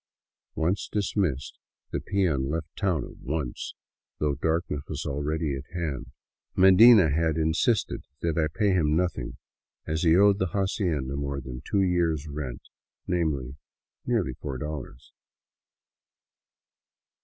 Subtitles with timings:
[0.55, 1.59] Once dismissed,
[1.91, 3.75] the peon left town at once,
[4.17, 6.07] though darkness was already at hand.
[6.55, 9.37] Medina had insisted that I pay him nothing,
[9.85, 12.63] as he owed the hacienda more than two years' rent—
[13.07, 13.57] namely,
[14.03, 15.13] nearly four dollars.